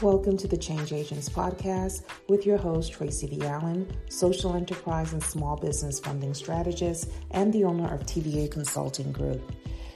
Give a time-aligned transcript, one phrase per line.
[0.00, 3.44] Welcome to the Change Agents podcast with your host, Tracy V.
[3.44, 9.52] Allen, social enterprise and small business funding strategist and the owner of TVA Consulting Group.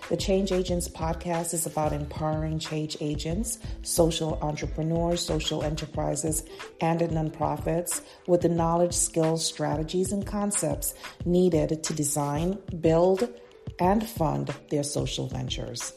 [0.09, 6.43] The Change Agents podcast is about empowering change agents, social entrepreneurs, social enterprises,
[6.81, 10.95] and nonprofits with the knowledge, skills, strategies, and concepts
[11.25, 13.33] needed to design, build,
[13.79, 15.93] and fund their social ventures.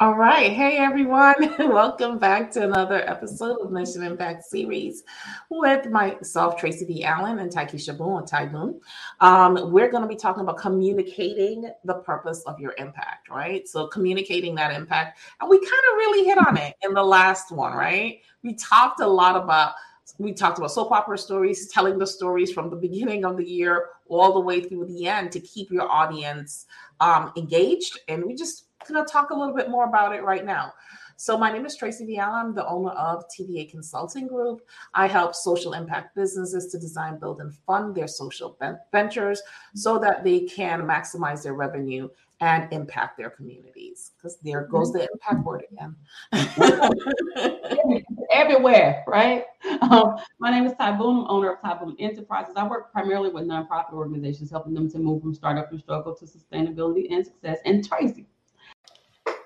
[0.00, 0.52] All right.
[0.52, 1.34] Hey, everyone.
[1.58, 5.02] Welcome back to another episode of Mission Impact Series
[5.50, 7.02] with myself, Tracy V.
[7.02, 8.74] Allen, and Taikisha Boone, or
[9.20, 13.66] Um, we're going to be talking about communicating the purpose of your impact, right?
[13.66, 15.18] So, communicating that impact.
[15.40, 18.20] And we kind of really hit on it in the last one, right?
[18.44, 19.72] We talked a lot about
[20.18, 23.90] we talked about soap opera stories, telling the stories from the beginning of the year
[24.08, 26.66] all the way through the end to keep your audience
[27.00, 28.00] um, engaged.
[28.08, 30.72] And we just to talk a little bit more about it right now.
[31.20, 32.18] So, my name is Tracy V.
[32.18, 32.46] Allen.
[32.46, 34.60] I'm the owner of TVA Consulting Group.
[34.94, 38.56] I help social impact businesses to design, build, and fund their social
[38.92, 39.42] ventures
[39.74, 42.08] so that they can maximize their revenue
[42.40, 44.12] and impact their communities.
[44.16, 45.96] Because there goes the impact word again.
[48.32, 49.44] Everywhere, right?
[49.88, 52.54] Um, my name is Ty Boone, owner of Ty Boone Enterprises.
[52.56, 56.24] I work primarily with nonprofit organizations, helping them to move from startup and struggle to
[56.24, 57.58] sustainability and success.
[57.64, 58.26] And Tracy,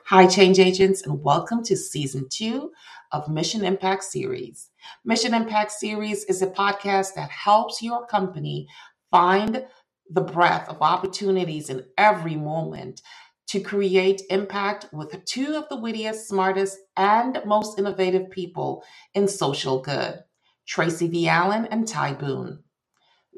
[0.06, 2.72] Hi, change agents, and welcome to season two
[3.12, 4.70] of Mission Impact Series.
[5.05, 8.66] Mission Impact Series is a podcast that helps your company
[9.10, 9.66] find
[10.10, 13.03] the breadth of opportunities in every moment
[13.48, 19.80] to create impact with two of the wittiest, smartest, and most innovative people in social
[19.80, 20.20] good
[20.66, 21.28] Tracy V.
[21.28, 22.62] Allen and Ty Boone.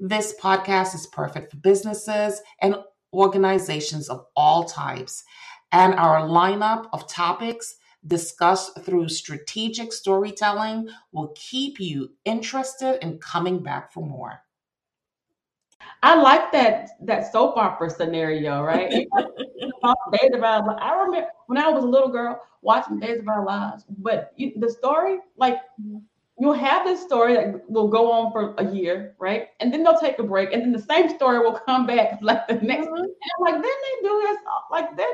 [0.01, 2.77] This podcast is perfect for businesses and
[3.13, 5.25] organizations of all types
[5.73, 7.75] and our lineup of topics
[8.07, 14.44] discussed through strategic storytelling will keep you interested in coming back for more.
[16.03, 18.91] I like that that soap opera scenario, right?
[20.13, 20.81] Days of Our Lives.
[20.83, 24.53] I remember when I was a little girl watching Days of Our Lives, but you,
[24.57, 25.59] the story, like
[26.39, 29.49] you'll have this story that will go on for a year, right?
[29.61, 32.47] And then they'll take a break, and then the same story will come back like
[32.49, 32.87] the next.
[32.87, 32.97] Mm-hmm.
[32.97, 34.39] And I'm like, then they do this,
[34.71, 35.13] like then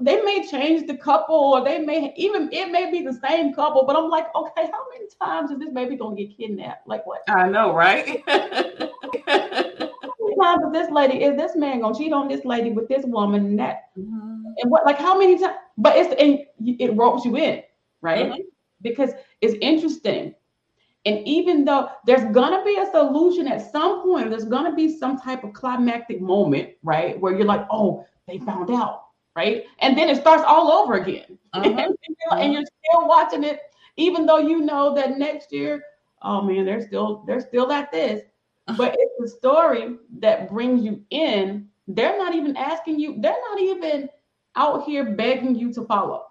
[0.00, 3.84] they may change the couple or they may even it may be the same couple
[3.86, 6.86] but i'm like okay how many times is this baby gonna get kidnapped?
[6.86, 7.22] Like what?
[7.28, 8.22] I know right?
[10.42, 13.46] Times is this lady is this man gonna cheat on this lady with this woman
[13.46, 13.88] and that?
[13.98, 14.44] Mm-hmm.
[14.58, 16.40] and what like how many times but it's and
[16.78, 17.62] it ropes you in
[18.02, 18.26] right?
[18.26, 18.42] Mm-hmm.
[18.82, 20.34] because it's interesting.
[21.06, 25.18] And even though there's gonna be a solution at some point there's gonna be some
[25.18, 27.18] type of climactic moment right?
[27.18, 29.05] Where you're like oh they found out
[29.36, 29.64] right?
[29.80, 31.38] And then it starts all over again.
[31.56, 31.70] Uh-huh.
[31.70, 33.60] and, you're, and, you're, still watching it,
[33.96, 35.82] even though you know that next year,
[36.20, 38.20] oh man, they're still they're still at this.
[38.68, 38.76] Uh-huh.
[38.76, 41.68] But it's the story that brings you in.
[41.88, 44.10] They're not even asking you, they're not even
[44.54, 46.26] out here begging you to follow,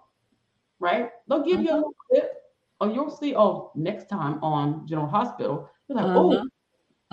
[0.78, 1.10] right?
[1.26, 1.62] They'll give uh-huh.
[1.62, 1.76] you a uh-huh.
[1.78, 2.32] little bit,
[2.80, 6.46] or you'll see, oh, next time on General Hospital, you're like, oh,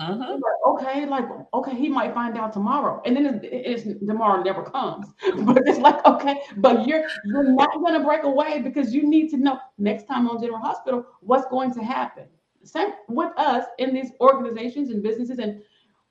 [0.00, 0.16] uh-huh.
[0.16, 1.24] Like, okay, like
[1.54, 5.06] okay, he might find out tomorrow, and then it's, it's, tomorrow never comes.
[5.42, 9.36] but it's like okay, but you're you're not to break away because you need to
[9.36, 12.24] know next time on General Hospital what's going to happen.
[12.64, 15.62] Same with us in these organizations and businesses, and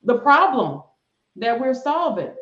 [0.02, 0.82] the problem
[1.36, 2.34] that we're solving,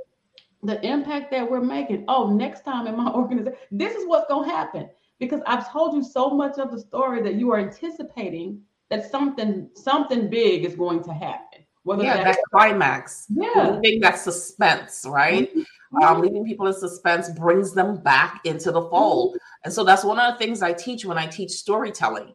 [0.63, 2.05] the impact that we're making.
[2.07, 4.89] Oh, next time in my organization, this is what's to happen
[5.19, 8.61] because I've told you so much of the story that you are anticipating
[8.93, 11.65] that something something big is going to happen.
[11.85, 13.27] Whether yeah, that climax.
[13.31, 13.79] Yeah.
[13.83, 15.51] Leaving that suspense, right?
[15.51, 16.05] Mm-hmm.
[16.05, 19.31] Um, leaving people in suspense brings them back into the fold.
[19.31, 19.65] Mm-hmm.
[19.65, 22.35] And so that's one of the things I teach when I teach storytelling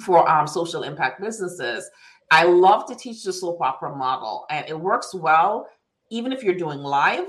[0.00, 1.88] for um, social impact businesses.
[2.30, 5.68] I love to teach the soap opera model, and it works well
[6.10, 7.26] even if you're doing live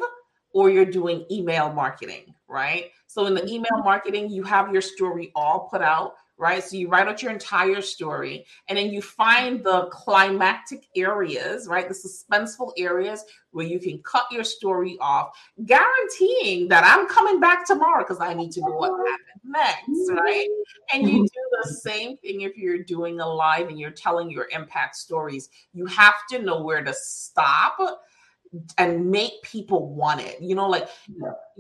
[0.54, 2.92] or you're doing email marketing, right?
[3.08, 3.50] So in the mm-hmm.
[3.50, 6.64] email marketing, you have your story all put out right?
[6.64, 11.88] So you write out your entire story and then you find the climactic areas, right?
[11.88, 15.36] The suspenseful areas where you can cut your story off,
[15.66, 20.48] guaranteeing that I'm coming back tomorrow because I need to know what happened next, right?
[20.94, 21.24] And you mm-hmm.
[21.24, 25.50] do the same thing if you're doing a live and you're telling your impact stories.
[25.74, 27.78] You have to know where to stop
[28.78, 30.42] and make people want it.
[30.42, 30.88] You know, like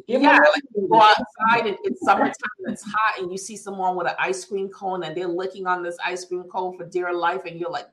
[0.07, 2.33] yeah, yeah like you go outside and it's summertime,
[2.65, 5.67] and it's hot, and you see someone with an ice cream cone and they're licking
[5.67, 7.87] on this ice cream cone for dear life, and you're like,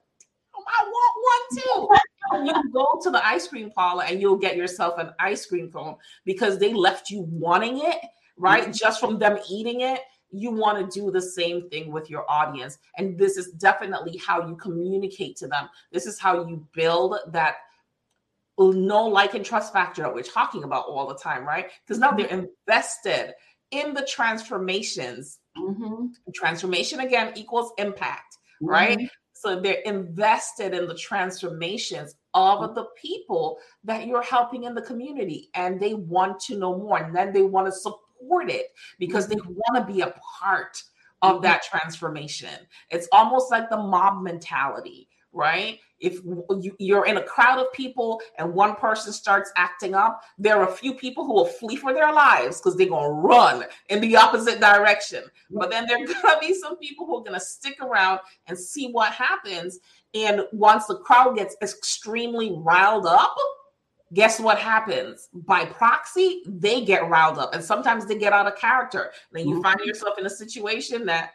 [0.67, 1.88] I want one too.
[2.32, 5.70] and you go to the ice cream parlor and you'll get yourself an ice cream
[5.70, 7.99] cone because they left you wanting it,
[8.37, 8.64] right?
[8.64, 8.73] Mm-hmm.
[8.73, 10.00] Just from them eating it.
[10.31, 12.79] You want to do the same thing with your audience.
[12.99, 15.69] And this is definitely how you communicate to them.
[15.93, 17.56] This is how you build that
[18.58, 21.70] no like and trust factor that we're talking about all the time, right?
[21.86, 22.46] Because now they're mm-hmm.
[22.68, 23.34] invested
[23.70, 25.38] in the transformations.
[25.56, 26.06] Mm-hmm.
[26.34, 28.70] Transformation again equals impact, mm-hmm.
[28.70, 29.10] right?
[29.32, 32.74] So they're invested in the transformations of mm-hmm.
[32.74, 37.14] the people that you're helping in the community and they want to know more and
[37.14, 38.66] then they want to support it
[38.98, 39.52] because they mm-hmm.
[39.52, 40.82] want to be a part
[41.22, 42.54] of that transformation.
[42.90, 45.81] It's almost like the mob mentality right?
[45.98, 46.20] If
[46.78, 50.72] you're in a crowd of people and one person starts acting up, there are a
[50.72, 54.16] few people who will flee for their lives because they're going to run in the
[54.16, 55.25] opposite direction.
[55.50, 58.20] But then there are going to be some people who are going to stick around
[58.46, 59.78] and see what happens.
[60.14, 63.34] And once the crowd gets extremely riled up,
[64.12, 65.28] guess what happens?
[65.32, 69.12] By proxy, they get riled up and sometimes they get out of character.
[69.32, 69.88] Then you find mm-hmm.
[69.88, 71.32] yourself in a situation that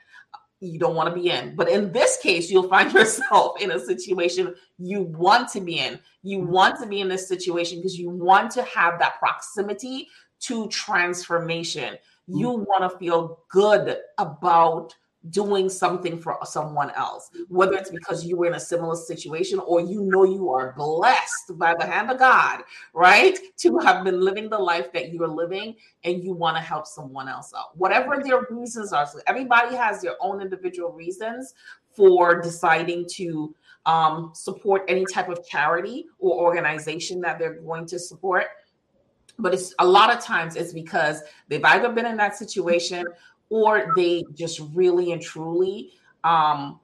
[0.61, 1.55] you don't want to be in.
[1.55, 5.99] But in this case, you'll find yourself in a situation you want to be in.
[6.23, 6.51] You mm-hmm.
[6.51, 10.07] want to be in this situation because you want to have that proximity
[10.41, 11.97] to transformation.
[12.27, 12.63] You mm-hmm.
[12.63, 14.93] want to feel good about
[15.29, 19.81] doing something for someone else, whether it's because you were in a similar situation or
[19.81, 22.61] you know you are blessed by the hand of God,
[22.93, 23.37] right?
[23.57, 25.75] To have been living the life that you're living
[26.05, 27.77] and you want to help someone else out.
[27.77, 29.05] Whatever their reasons are.
[29.05, 31.53] So everybody has their own individual reasons
[31.91, 33.53] for deciding to
[33.85, 38.45] um, support any type of charity or organization that they're going to support
[39.39, 43.05] but it's a lot of times it's because they've either been in that situation
[43.49, 45.91] or they just really and truly
[46.23, 46.79] um,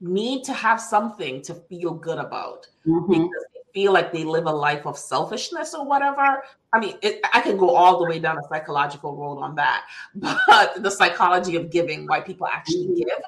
[0.00, 3.10] need to have something to feel good about mm-hmm.
[3.10, 6.42] because they feel like they live a life of selfishness or whatever.
[6.72, 9.84] I mean, it, I can go all the way down a psychological road on that,
[10.14, 12.94] but the psychology of giving, why people actually mm-hmm.
[12.94, 13.18] give.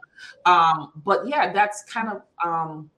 [0.47, 2.91] Um, but yeah, that's kind of um,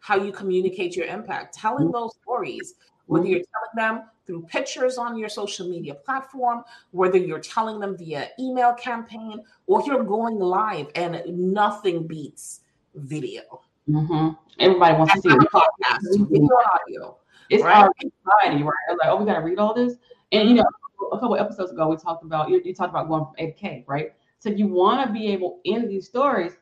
[0.00, 1.92] how you communicate your impact, telling mm-hmm.
[1.92, 2.74] those stories,
[3.08, 6.62] whether you're telling them through pictures on your social media platform,
[6.92, 12.60] whether you're telling them via email campaign or you're going live, and nothing beats
[12.94, 13.42] video.
[13.88, 14.30] Mm-hmm.
[14.60, 17.16] Everybody wants to see a podcast, video audio.
[17.48, 17.76] It's right?
[17.76, 18.72] our anxiety, right?
[18.90, 19.94] Like, oh, we got to read all this.
[20.32, 20.64] And you know,
[21.10, 23.52] a couple episodes ago, we talked about you, you talked about going from A to
[23.52, 24.12] K, right?
[24.40, 26.52] So you want to be able in these stories.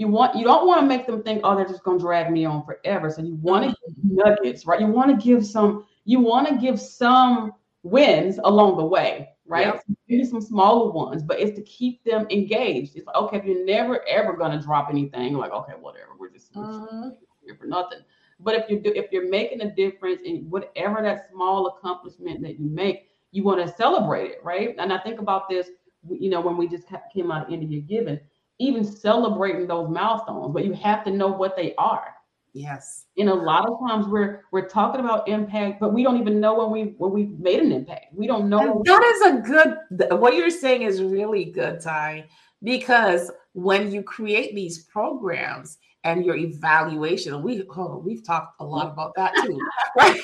[0.00, 2.32] You want you don't want to make them think, oh, they're just going to drag
[2.32, 3.10] me on forever.
[3.10, 4.08] So you want to mm-hmm.
[4.08, 4.80] give nuggets, right?
[4.80, 7.52] You want to give some you want to give some
[7.82, 9.66] wins along the way, right?
[9.66, 9.84] Yep.
[10.08, 12.96] maybe some smaller ones, but it's to keep them engaged.
[12.96, 16.56] It's like, okay, if you're never ever gonna drop anything, like, okay, whatever, we're just,
[16.56, 17.10] uh-huh.
[17.44, 17.98] here for nothing.
[18.38, 22.58] But if you do, if you're making a difference in whatever that small accomplishment that
[22.58, 24.74] you make, you want to celebrate it, right?
[24.78, 25.68] And I think about this,
[26.08, 28.18] you know, when we just came out of India Giving,
[28.60, 32.14] even celebrating those milestones, but you have to know what they are.
[32.52, 33.06] Yes.
[33.16, 36.54] And a lot of times we're we're talking about impact, but we don't even know
[36.54, 38.06] when we when we made an impact.
[38.12, 38.82] We don't know.
[38.84, 40.20] that is a good.
[40.20, 42.26] What you're saying is really good, Ty,
[42.62, 48.92] because when you create these programs and your evaluation, we oh, we've talked a lot
[48.92, 49.58] about that too,
[49.96, 50.20] right?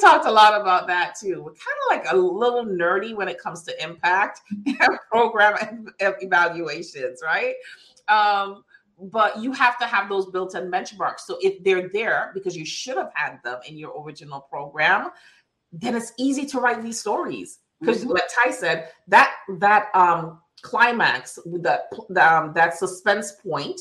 [0.00, 1.42] Talked a lot about that too.
[1.42, 7.20] We're kind of like a little nerdy when it comes to impact and program evaluations,
[7.22, 7.54] right?
[8.08, 8.64] Um,
[8.98, 11.20] but you have to have those built-in benchmarks.
[11.20, 15.10] So if they're there because you should have had them in your original program,
[15.72, 17.60] then it's easy to write these stories.
[17.80, 18.12] Because mm-hmm.
[18.12, 21.88] like Ty said, that that um climax that
[22.20, 23.80] um, that suspense point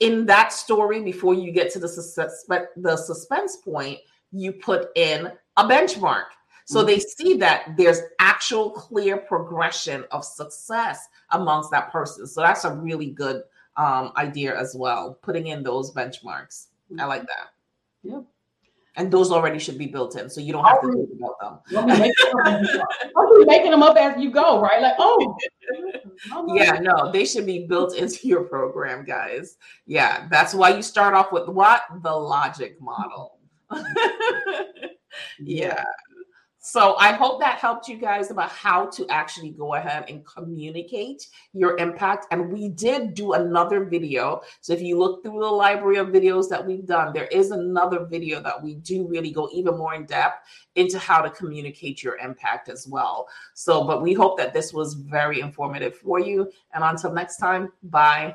[0.00, 2.44] in that story before you get to the suspense
[2.76, 3.98] the suspense point,
[4.32, 6.24] you put in a benchmark.
[6.64, 6.86] So mm-hmm.
[6.86, 12.26] they see that there's actual clear progression of success amongst that person.
[12.26, 13.42] So that's a really good
[13.76, 16.66] um, idea as well, putting in those benchmarks.
[16.90, 17.00] Mm-hmm.
[17.00, 17.52] I like that.
[18.02, 18.20] Yeah.
[18.98, 21.58] And those already should be built in, so you don't have to think about them.
[21.68, 24.80] You're making them up as you go, right?
[24.80, 25.36] Like, oh,
[26.54, 29.58] yeah, no, they should be built into your program, guys.
[29.86, 33.35] Yeah, that's why you start off with what the logic model.
[35.40, 35.84] yeah.
[36.68, 41.28] So I hope that helped you guys about how to actually go ahead and communicate
[41.52, 42.26] your impact.
[42.32, 44.40] And we did do another video.
[44.62, 48.04] So if you look through the library of videos that we've done, there is another
[48.04, 50.44] video that we do really go even more in depth
[50.74, 53.28] into how to communicate your impact as well.
[53.54, 56.50] So, but we hope that this was very informative for you.
[56.74, 58.34] And until next time, bye.